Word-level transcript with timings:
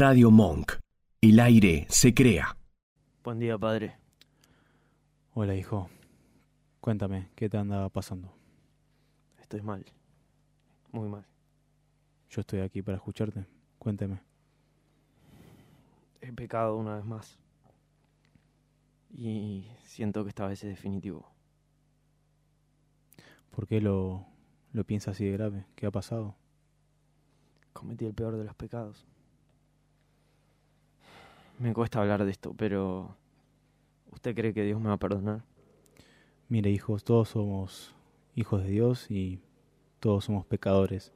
Radio 0.00 0.30
Monk. 0.30 0.78
El 1.20 1.38
aire 1.40 1.86
se 1.90 2.14
crea. 2.14 2.56
Buen 3.22 3.38
día, 3.38 3.58
padre. 3.58 3.98
Hola, 5.34 5.54
hijo. 5.54 5.90
Cuéntame, 6.80 7.28
¿qué 7.34 7.50
te 7.50 7.58
anda 7.58 7.86
pasando? 7.90 8.32
Estoy 9.38 9.60
mal. 9.60 9.84
Muy 10.90 11.06
mal. 11.06 11.26
Yo 12.30 12.40
estoy 12.40 12.60
aquí 12.60 12.80
para 12.80 12.96
escucharte. 12.96 13.44
Cuénteme. 13.78 14.22
He 16.22 16.32
pecado 16.32 16.78
una 16.78 16.96
vez 16.96 17.04
más. 17.04 17.38
Y 19.10 19.66
siento 19.84 20.22
que 20.22 20.30
esta 20.30 20.46
vez 20.46 20.64
es 20.64 20.70
definitivo. 20.70 21.30
¿Por 23.50 23.66
qué 23.66 23.82
lo, 23.82 24.24
lo 24.72 24.82
piensas 24.84 25.16
así 25.16 25.26
de 25.26 25.32
grave? 25.32 25.66
¿Qué 25.74 25.84
ha 25.84 25.90
pasado? 25.90 26.36
Cometí 27.74 28.06
el 28.06 28.14
peor 28.14 28.38
de 28.38 28.44
los 28.44 28.54
pecados. 28.54 29.06
Me 31.60 31.74
cuesta 31.74 32.00
hablar 32.00 32.24
de 32.24 32.30
esto, 32.30 32.54
pero 32.56 33.16
¿usted 34.12 34.34
cree 34.34 34.54
que 34.54 34.64
Dios 34.64 34.80
me 34.80 34.88
va 34.88 34.94
a 34.94 34.98
perdonar? 34.98 35.42
Mire, 36.48 36.70
hijos, 36.70 37.04
todos 37.04 37.28
somos 37.28 37.94
hijos 38.34 38.62
de 38.62 38.70
Dios 38.70 39.10
y 39.10 39.40
todos 40.00 40.24
somos 40.24 40.46
pecadores. 40.46 41.12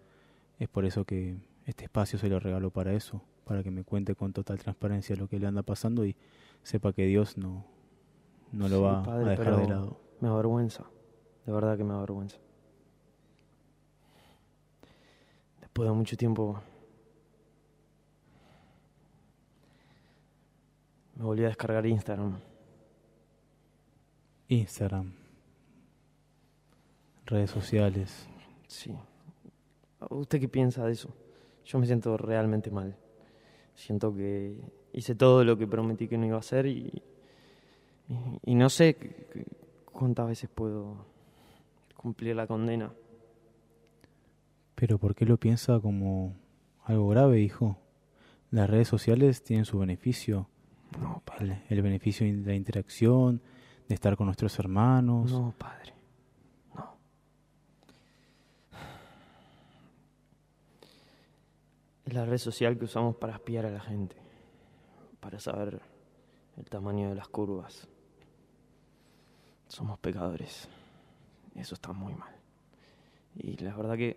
Es 0.58 0.68
por 0.68 0.84
eso 0.84 1.06
que 1.06 1.36
este 1.64 1.84
espacio 1.84 2.18
se 2.18 2.28
lo 2.28 2.38
regalo 2.40 2.70
para 2.70 2.92
eso, 2.92 3.22
para 3.44 3.62
que 3.62 3.70
me 3.70 3.84
cuente 3.84 4.14
con 4.14 4.34
total 4.34 4.58
transparencia 4.58 5.16
lo 5.16 5.28
que 5.28 5.38
le 5.38 5.46
anda 5.46 5.62
pasando 5.62 6.04
y 6.04 6.14
sepa 6.62 6.92
que 6.92 7.06
Dios 7.06 7.38
no, 7.38 7.64
no 8.52 8.68
lo 8.68 8.76
Sí, 8.76 8.82
va 8.82 9.02
padre, 9.02 9.26
a 9.26 9.30
dejar 9.30 9.56
de 9.56 9.66
lado. 9.66 9.98
Me 10.20 10.28
avergüenza. 10.28 10.84
De 11.46 11.52
verdad 11.52 11.76
que 11.78 11.84
me 11.84 11.94
avergüenza. 11.94 12.36
Después 15.60 15.88
de 15.88 15.94
mucho 15.94 16.16
tiempo 16.16 16.60
me 21.16 21.24
volví 21.24 21.44
a 21.44 21.48
descargar 21.48 21.86
Instagram. 21.86 22.38
Instagram, 24.48 25.12
redes 27.26 27.50
sociales. 27.50 28.28
Sí. 28.66 28.94
¿Usted 30.10 30.40
qué 30.40 30.48
piensa 30.48 30.84
de 30.84 30.92
eso? 30.92 31.14
Yo 31.64 31.78
me 31.78 31.86
siento 31.86 32.16
realmente 32.16 32.70
mal. 32.70 32.96
Siento 33.74 34.14
que 34.14 34.60
hice 34.92 35.14
todo 35.14 35.42
lo 35.44 35.56
que 35.56 35.66
prometí 35.66 36.06
que 36.08 36.18
no 36.18 36.26
iba 36.26 36.36
a 36.36 36.40
hacer 36.40 36.66
y, 36.66 37.02
y, 38.08 38.50
y 38.52 38.54
no 38.54 38.68
sé 38.68 38.94
cu- 38.96 39.08
cu- 39.32 39.92
cuántas 39.92 40.26
veces 40.28 40.50
puedo 40.54 41.06
cumplir 41.96 42.36
la 42.36 42.46
condena. 42.46 42.92
Pero 44.74 44.98
¿por 44.98 45.14
qué 45.14 45.24
lo 45.24 45.38
piensa 45.38 45.80
como 45.80 46.34
algo 46.84 47.08
grave, 47.08 47.40
hijo? 47.40 47.78
Las 48.50 48.68
redes 48.68 48.88
sociales 48.88 49.42
tienen 49.42 49.64
su 49.64 49.78
beneficio. 49.78 50.48
No, 51.00 51.22
El, 51.40 51.62
el 51.68 51.82
beneficio 51.82 52.26
de 52.26 52.32
la 52.32 52.54
interacción, 52.54 53.40
de 53.88 53.94
estar 53.94 54.16
con 54.16 54.26
nuestros 54.26 54.58
hermanos. 54.58 55.32
No, 55.32 55.54
padre. 55.58 55.92
No. 56.74 56.96
Es 62.04 62.14
la 62.14 62.24
red 62.24 62.38
social 62.38 62.78
que 62.78 62.84
usamos 62.84 63.16
para 63.16 63.34
espiar 63.34 63.66
a 63.66 63.70
la 63.70 63.80
gente, 63.80 64.16
para 65.20 65.40
saber 65.40 65.80
el 66.56 66.64
tamaño 66.64 67.08
de 67.08 67.14
las 67.14 67.28
curvas. 67.28 67.88
Somos 69.68 69.98
pecadores. 69.98 70.68
Eso 71.54 71.74
está 71.74 71.92
muy 71.92 72.14
mal. 72.14 72.34
Y 73.36 73.56
la 73.56 73.74
verdad 73.74 73.96
que 73.96 74.16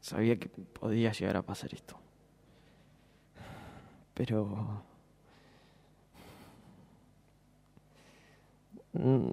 sabía 0.00 0.38
que 0.38 0.48
podía 0.48 1.12
llegar 1.12 1.36
a 1.36 1.42
pasar 1.42 1.72
esto. 1.74 1.98
Pero 4.16 4.82
Mm, 8.96 9.28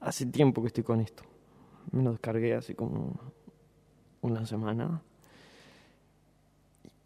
Hace 0.00 0.26
tiempo 0.26 0.60
que 0.62 0.68
estoy 0.68 0.84
con 0.84 1.00
esto. 1.00 1.24
Me 1.90 2.02
lo 2.02 2.12
descargué 2.12 2.54
hace 2.54 2.76
como 2.76 3.18
una 4.20 4.46
semana. 4.46 5.02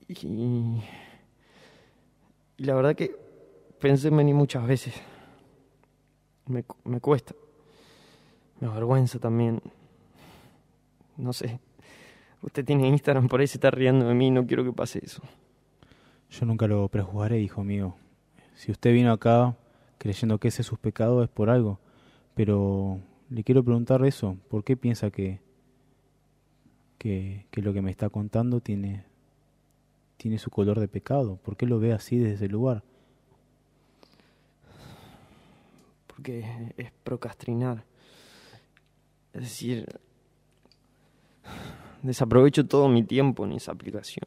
Y, 0.07 0.83
y 2.59 2.65
la 2.65 2.75
verdad 2.75 2.95
que 2.95 3.17
pensé 3.79 4.09
en 4.09 4.19
venir 4.19 4.35
muchas 4.35 4.67
veces. 4.67 4.95
Me, 6.47 6.63
me 6.85 7.01
cuesta. 7.01 7.35
Me 8.61 8.67
avergüenza 8.67 9.19
también. 9.19 9.63
No 11.17 11.33
sé. 11.33 11.59
Usted 12.43 12.65
tiene 12.67 12.87
Instagram, 12.89 13.29
por 13.29 13.41
ahí 13.41 13.47
se 13.47 13.57
está 13.57 13.71
riendo 13.71 14.07
de 14.07 14.15
mí. 14.15 14.31
No 14.31 14.47
quiero 14.47 14.63
que 14.63 14.73
pase 14.73 15.01
eso. 15.03 15.23
Yo 16.31 16.47
nunca 16.47 16.67
lo 16.67 16.89
prejuzgaré, 16.89 17.41
hijo 17.41 17.65
mío. 17.65 17.97
Si 18.55 18.71
usted 18.71 18.93
vino 18.93 19.13
acá 19.13 19.57
creyendo 19.99 20.39
que 20.39 20.49
ese 20.49 20.63
es 20.63 20.67
sus 20.67 20.79
pecados 20.79 21.25
es 21.25 21.31
por 21.31 21.51
algo. 21.51 21.79
Pero 22.35 23.01
le 23.29 23.45
quiero 23.45 23.63
preguntar 23.65 24.05
eso. 24.05 24.37
¿Por 24.49 24.65
qué 24.65 24.77
piensa 24.77 25.11
que, 25.11 25.41
que, 26.99 27.47
que 27.51 27.63
lo 27.63 27.73
que 27.73 27.83
me 27.83 27.91
está 27.91 28.09
contando 28.09 28.61
tiene, 28.61 29.05
tiene 30.17 30.39
su 30.39 30.51
color 30.51 30.81
de 30.81 30.89
pecado? 30.89 31.37
¿Por 31.37 31.57
qué 31.57 31.67
lo 31.67 31.81
ve 31.81 31.93
así 31.93 32.19
desde 32.19 32.35
ese 32.35 32.49
lugar? 32.49 32.83
porque 36.21 36.73
es 36.77 36.93
procrastinar. 37.03 37.83
Es 39.33 39.41
decir, 39.41 39.87
desaprovecho 42.03 42.67
todo 42.67 42.91
mi 42.91 43.03
tiempo 43.03 43.47
en 43.47 43.53
esa 43.53 43.73
aplicación. 43.73 44.27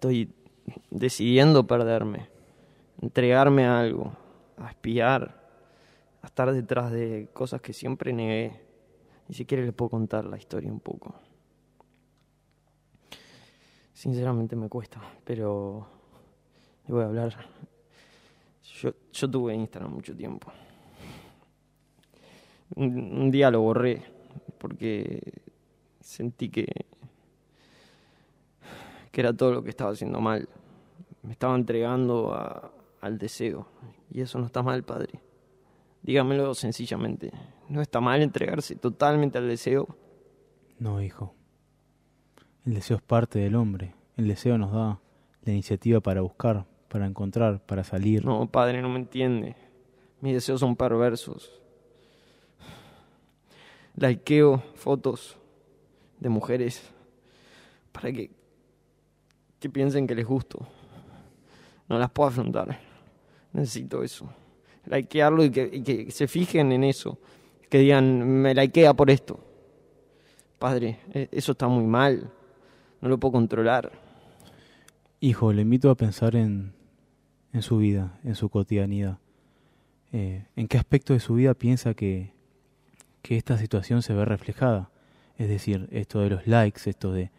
Estoy 0.00 0.32
decidiendo 0.88 1.66
perderme, 1.66 2.30
entregarme 3.02 3.66
a 3.66 3.80
algo, 3.80 4.16
a 4.56 4.70
espiar, 4.70 5.38
a 6.22 6.26
estar 6.26 6.50
detrás 6.54 6.90
de 6.90 7.28
cosas 7.34 7.60
que 7.60 7.74
siempre 7.74 8.14
negué. 8.14 8.62
Y 9.28 9.34
si 9.34 9.44
quiere 9.44 9.66
le 9.66 9.74
puedo 9.74 9.90
contar 9.90 10.24
la 10.24 10.38
historia 10.38 10.72
un 10.72 10.80
poco. 10.80 11.14
Sinceramente 13.92 14.56
me 14.56 14.70
cuesta, 14.70 15.02
pero 15.22 15.86
le 16.88 16.94
voy 16.94 17.02
a 17.02 17.06
hablar 17.08 17.36
yo, 18.80 18.94
yo 19.12 19.30
tuve 19.30 19.54
Instagram 19.54 19.92
mucho 19.92 20.16
tiempo. 20.16 20.50
Un 22.74 23.30
día 23.30 23.50
lo 23.50 23.60
borré 23.60 24.02
porque 24.56 25.20
sentí 26.00 26.48
que, 26.48 26.86
que 29.10 29.20
era 29.20 29.32
todo 29.32 29.52
lo 29.52 29.62
que 29.62 29.70
estaba 29.70 29.90
haciendo 29.92 30.20
mal. 30.20 30.48
Me 31.22 31.32
estaba 31.32 31.54
entregando 31.56 32.32
a- 32.34 32.70
al 33.00 33.18
deseo. 33.18 33.66
Y 34.10 34.20
eso 34.20 34.38
no 34.38 34.46
está 34.46 34.62
mal, 34.62 34.82
padre. 34.82 35.20
Dígamelo 36.02 36.54
sencillamente. 36.54 37.30
¿No 37.68 37.80
está 37.82 38.00
mal 38.00 38.22
entregarse 38.22 38.74
totalmente 38.76 39.38
al 39.38 39.48
deseo? 39.48 39.86
No, 40.78 41.00
hijo. 41.02 41.34
El 42.64 42.74
deseo 42.74 42.96
es 42.96 43.02
parte 43.02 43.38
del 43.38 43.54
hombre. 43.54 43.94
El 44.16 44.28
deseo 44.28 44.56
nos 44.58 44.72
da 44.72 44.98
la 45.44 45.52
iniciativa 45.52 46.00
para 46.00 46.20
buscar, 46.20 46.66
para 46.88 47.06
encontrar, 47.06 47.64
para 47.64 47.84
salir. 47.84 48.24
No, 48.24 48.46
padre, 48.50 48.80
no 48.82 48.88
me 48.88 48.98
entiende. 48.98 49.56
Mis 50.20 50.34
deseos 50.34 50.60
son 50.60 50.76
perversos. 50.76 51.60
Likeo 53.96 54.62
fotos 54.74 55.36
de 56.18 56.28
mujeres 56.28 56.82
para 57.92 58.12
que, 58.12 58.30
que 59.60 59.68
piensen 59.68 60.06
que 60.06 60.14
les 60.14 60.26
gusto. 60.26 60.66
No 61.88 61.98
las 61.98 62.10
puedo 62.10 62.30
afrontar. 62.30 62.80
Necesito 63.52 64.02
eso. 64.02 64.28
Likearlo 64.86 65.44
y 65.44 65.50
que, 65.50 65.70
y 65.72 65.82
que 65.82 66.10
se 66.10 66.26
fijen 66.26 66.72
en 66.72 66.82
eso. 66.82 67.18
Que 67.68 67.78
digan, 67.78 68.26
me 68.42 68.54
likea 68.54 68.94
por 68.94 69.10
esto. 69.10 69.38
Padre, 70.58 70.98
e- 71.12 71.28
eso 71.30 71.52
está 71.52 71.68
muy 71.68 71.84
mal. 71.84 72.30
No 73.00 73.08
lo 73.08 73.18
puedo 73.18 73.32
controlar. 73.32 73.92
Hijo, 75.20 75.52
le 75.52 75.62
invito 75.62 75.90
a 75.90 75.94
pensar 75.94 76.34
en, 76.34 76.72
en 77.52 77.62
su 77.62 77.76
vida, 77.78 78.18
en 78.24 78.34
su 78.34 78.48
cotidianidad. 78.48 79.18
Eh, 80.12 80.46
¿En 80.56 80.66
qué 80.68 80.78
aspecto 80.78 81.12
de 81.12 81.20
su 81.20 81.34
vida 81.34 81.54
piensa 81.54 81.94
que, 81.94 82.32
que 83.22 83.36
esta 83.36 83.58
situación 83.58 84.02
se 84.02 84.14
ve 84.14 84.24
reflejada? 84.24 84.90
Es 85.36 85.48
decir, 85.48 85.88
esto 85.92 86.20
de 86.20 86.30
los 86.30 86.46
likes, 86.46 86.88
esto 86.88 87.12
de, 87.12 87.30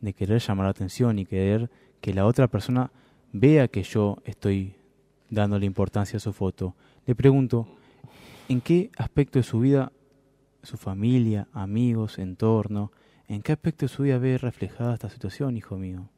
de 0.00 0.12
querer 0.12 0.40
llamar 0.40 0.66
la 0.66 0.70
atención 0.70 1.18
y 1.18 1.26
querer 1.26 1.70
que 2.00 2.14
la 2.14 2.26
otra 2.26 2.48
persona 2.48 2.90
vea 3.32 3.68
que 3.68 3.82
yo 3.82 4.18
estoy 4.24 4.74
dándole 5.30 5.66
importancia 5.66 6.16
a 6.16 6.20
su 6.20 6.32
foto. 6.32 6.74
Le 7.06 7.14
pregunto, 7.14 7.66
¿en 8.48 8.60
qué 8.60 8.90
aspecto 8.96 9.38
de 9.38 9.42
su 9.42 9.60
vida, 9.60 9.92
su 10.62 10.76
familia, 10.76 11.48
amigos, 11.52 12.18
entorno, 12.18 12.92
en 13.26 13.42
qué 13.42 13.52
aspecto 13.52 13.84
de 13.86 13.88
su 13.88 14.04
vida 14.04 14.18
ve 14.18 14.38
reflejada 14.38 14.94
esta 14.94 15.10
situación, 15.10 15.56
hijo 15.56 15.76
mío? 15.76 16.08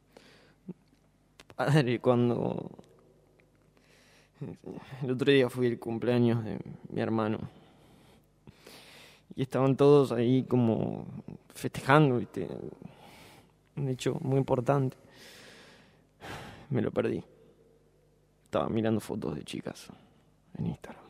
Padre, 1.55 1.99
cuando 1.99 2.71
el 5.03 5.11
otro 5.11 5.31
día 5.31 5.49
fui 5.49 5.67
el 5.67 5.79
cumpleaños 5.79 6.43
de 6.43 6.59
mi 6.89 7.01
hermano 7.01 7.39
y 9.35 9.43
estaban 9.43 9.75
todos 9.75 10.11
ahí 10.11 10.43
como 10.43 11.05
festejando, 11.53 12.17
¿viste? 12.17 12.47
Un 13.75 13.89
hecho 13.89 14.17
muy 14.21 14.37
importante. 14.37 14.97
Me 16.69 16.81
lo 16.81 16.91
perdí. 16.91 17.23
Estaba 18.45 18.69
mirando 18.69 18.99
fotos 18.99 19.35
de 19.35 19.43
chicas 19.43 19.87
en 20.57 20.67
Instagram. 20.67 21.03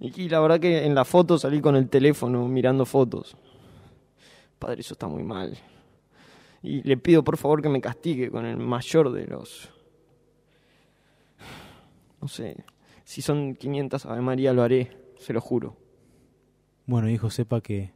Y, 0.00 0.28
la 0.28 0.40
verdad 0.40 0.60
que 0.60 0.84
en 0.84 0.94
la 0.94 1.04
foto 1.04 1.38
salí 1.38 1.60
con 1.60 1.74
el 1.74 1.88
teléfono 1.88 2.46
mirando 2.46 2.86
fotos. 2.86 3.36
Padre, 4.58 4.80
eso 4.80 4.94
está 4.94 5.08
muy 5.08 5.24
mal. 5.24 5.58
Y 6.62 6.82
le 6.82 6.96
pido 6.96 7.24
por 7.24 7.36
favor 7.36 7.62
que 7.62 7.68
me 7.68 7.80
castigue 7.80 8.30
con 8.30 8.46
el 8.46 8.56
mayor 8.56 9.12
de 9.12 9.26
los... 9.26 9.70
No 12.20 12.26
sé, 12.26 12.64
si 13.04 13.22
son 13.22 13.54
500 13.54 14.06
Ave 14.06 14.20
María 14.20 14.52
lo 14.52 14.62
haré, 14.62 14.90
se 15.18 15.32
lo 15.32 15.40
juro. 15.40 15.76
Bueno, 16.86 17.08
hijo, 17.08 17.30
sepa 17.30 17.60
que 17.60 17.92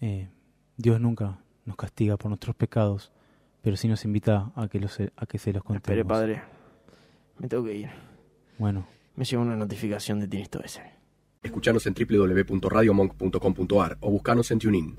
eh, 0.00 0.28
Dios 0.76 1.00
nunca 1.00 1.38
nos 1.64 1.76
castiga 1.76 2.16
por 2.16 2.30
nuestros 2.30 2.56
pecados, 2.56 3.12
pero 3.62 3.76
sí 3.76 3.88
nos 3.88 4.04
invita 4.04 4.52
a 4.54 4.68
que, 4.68 4.80
los, 4.80 4.98
a 5.16 5.26
que 5.26 5.38
se 5.38 5.52
los 5.52 5.62
contemos. 5.62 5.98
Espere, 5.98 6.04
padre. 6.04 6.42
Me 7.38 7.48
tengo 7.48 7.64
que 7.64 7.74
ir. 7.74 7.90
Bueno, 8.58 8.86
Me 9.16 9.24
llegó 9.24 9.42
una 9.42 9.56
notificación 9.56 10.20
de 10.20 10.28
Tinisto 10.28 10.62
ese. 10.62 10.82
Escuchanos 11.42 11.86
en 11.86 11.94
www.radiomonk.com.ar 11.94 13.96
o 14.00 14.10
buscanos 14.10 14.50
en 14.50 14.58
TuneIn. 14.58 14.94